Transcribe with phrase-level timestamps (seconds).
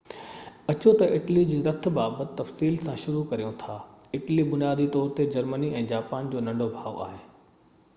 [0.71, 3.77] اچو تہ اٽلي جي رٿ بابت تفصيل سان شروع ڪريون ٿا
[4.19, 7.13] اٽلي بنيادي طور تي جرمني ۽ جاپان جو ننڍو ڀاءُ هو